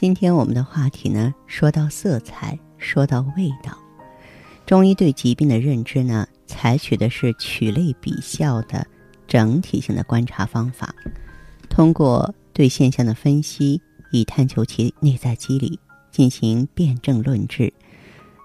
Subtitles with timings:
[0.00, 3.76] 今天我们的话题呢，说到色彩，说到味道。
[4.64, 8.86] 中医对疾病的认知呢，采取的是取类比效的
[9.26, 10.94] 整体性的观察方法，
[11.68, 15.76] 通过对现象的分析，以探求其内在机理，
[16.12, 17.72] 进行辩证论治。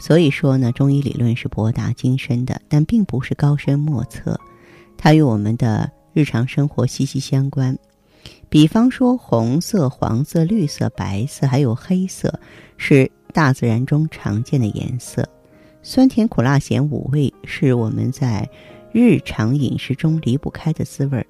[0.00, 4.40] 所以说呢，中医理论是博大精深的，但并不是高深莫测，
[4.96, 7.78] 它与我们的日常生活息息相关。
[8.52, 12.38] 比方说，红色、黄色、绿色、白色，还有黑色，
[12.76, 15.26] 是大自然中常见的颜色。
[15.82, 18.46] 酸甜苦辣咸五味是我们在
[18.92, 21.26] 日常饮食中离不开的滋味儿。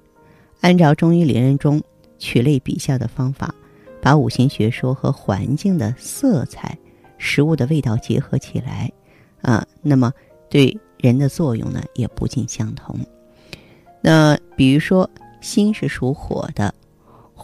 [0.59, 1.81] 按照中医理论中
[2.19, 3.55] 取类比效的方法，
[4.01, 6.77] 把五行学说和环境的色彩、
[7.17, 8.91] 食物的味道结合起来，
[9.41, 10.11] 啊，那么
[10.49, 12.99] 对人的作用呢也不尽相同。
[14.01, 16.75] 那比如说，心是属火的。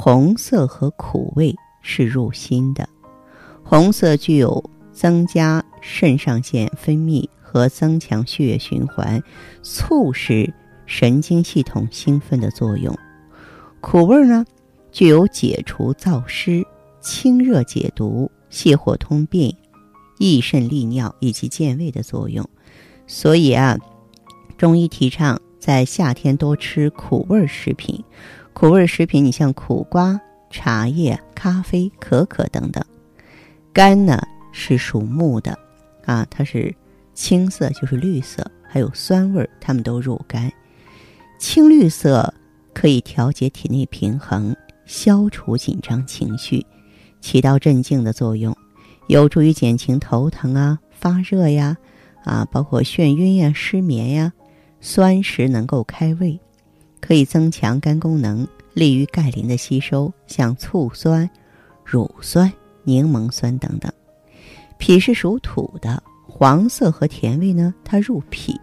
[0.02, 2.88] 红色和苦味是入心的，
[3.62, 9.22] 红色具有增加肾上腺分泌和增强血液循环、
[9.62, 10.54] 促使
[10.86, 12.96] 神经系统兴奋的作用；
[13.82, 14.46] 苦味呢，
[14.90, 16.66] 具有解除燥湿、
[17.02, 19.54] 清热解毒、泻火通便、
[20.18, 22.50] 益肾利尿以及健胃的作用。
[23.06, 23.78] 所以啊，
[24.58, 28.02] 中医提倡在夏天多吃苦味食品。
[28.60, 32.84] 苦味食品，你像苦瓜、茶叶、咖啡、可可等等。
[33.72, 35.58] 肝呢是属木的，
[36.04, 36.76] 啊，它是
[37.14, 40.52] 青色，就是绿色，还有酸味，它们都入肝。
[41.40, 42.34] 青绿色
[42.74, 44.54] 可以调节体内平衡，
[44.86, 46.66] 消除紧张情绪，
[47.22, 48.54] 起到镇静的作用，
[49.08, 51.78] 有助于减轻头疼啊、发热呀、
[52.26, 54.34] 啊，包括眩晕呀、失眠呀。
[54.82, 56.38] 酸食能够开胃。
[57.02, 61.30] 可以增强肝功能，利于钙磷的吸收，像醋酸、
[61.84, 62.52] 乳酸、
[62.84, 63.92] 柠檬酸等等。
[64.78, 68.60] 脾是属土的，黄色和甜味呢，它入脾。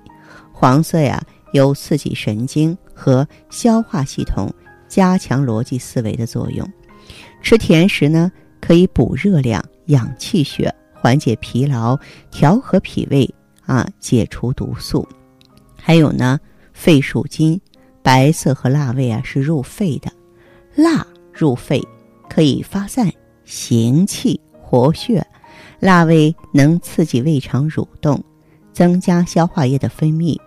[0.53, 4.53] 黄色呀，有刺激神经和消化系统，
[4.89, 6.67] 加强逻辑思维的作用。
[7.43, 11.99] 吃甜食呢，可以补热量、养气血，缓解疲劳，
[12.31, 13.29] 调和脾胃
[13.67, 15.07] 啊，解除毒素。
[15.77, 16.41] 还有呢，
[16.73, 17.61] 肺属金。
[18.07, 20.09] 白色和辣味啊是入肺的，
[20.77, 21.83] 辣入肺
[22.31, 23.13] 可以发散
[23.45, 25.27] 行气活血，
[25.81, 28.23] 辣味能刺激胃肠蠕动，
[28.73, 30.39] 增加消化液的分泌，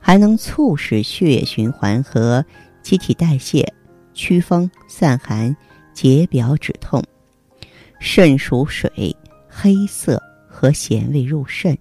[0.00, 2.42] 还能促使血液循环和
[2.82, 3.70] 机体代谢，
[4.14, 5.54] 祛风散寒，
[5.92, 7.04] 解表止痛。
[8.00, 9.14] 肾属水，
[9.46, 10.18] 黑色
[10.48, 11.76] 和咸味入肾，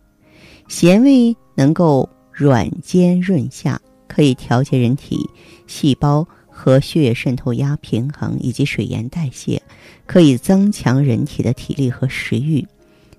[0.67, 3.79] 咸味能够软坚润下。
[4.11, 5.29] 可以调节人体
[5.67, 9.61] 细胞和血液渗透压平衡，以及水盐代谢，
[10.05, 12.67] 可以增强人体的体力和食欲。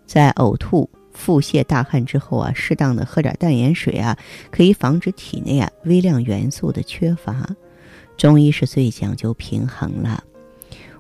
[0.05, 4.19] 在呕吐、腹泻、大汗之后啊，适当的喝点淡盐水啊，
[4.51, 7.49] 可以防止体内啊微量元素的缺乏。
[8.19, 10.23] 中医是最讲究平衡了，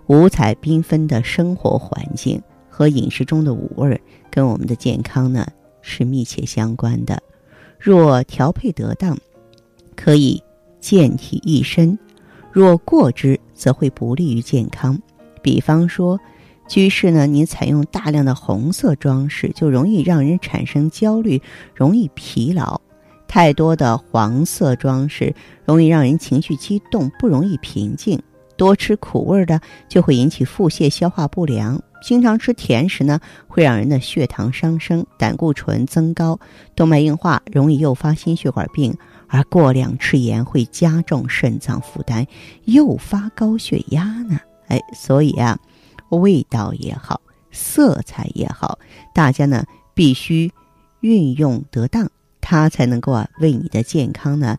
[0.06, 5.46] 五彩缤纷的生活环境和饮食中的五味，跟我们的健康呢
[5.82, 7.22] 是密切相关的。
[7.78, 9.18] 若调配得当。
[9.96, 10.42] 可以
[10.80, 11.98] 健体益身，
[12.50, 15.00] 若过之则会不利于健康。
[15.42, 16.18] 比方说，
[16.68, 21.40] 居室呢，你采用大量的红色装饰，就容易让人产生焦虑，
[21.74, 22.80] 容易疲劳；
[23.26, 28.20] 太多的黄色装饰，容易让人情绪激动，不容易平静。
[28.56, 33.18] 多吃苦味的，就会引起腹泻、消化不良；经常吃甜食呢，
[33.48, 36.38] 会让人的血糖上升，胆固醇增高，
[36.76, 38.94] 动脉硬化，容易诱发心血管病。
[39.32, 42.26] 而过量吃盐会加重肾脏负担，
[42.66, 44.38] 诱发高血压呢？
[44.68, 45.58] 哎，所以啊，
[46.10, 47.18] 味道也好，
[47.50, 48.78] 色彩也好，
[49.14, 49.64] 大家呢
[49.94, 50.52] 必须
[51.00, 52.10] 运用得当，
[52.42, 54.58] 它才能够啊为你的健康呢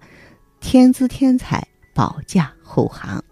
[0.59, 3.23] 添姿添彩，保驾护航。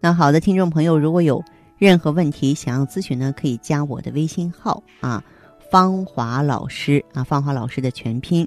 [0.00, 1.42] 那好的，听众朋友，如果有
[1.78, 5.24] 任何问题想要咨询呢，可以加我的微信号啊，
[5.70, 8.46] 芳华老师啊，芳华老师的全拼。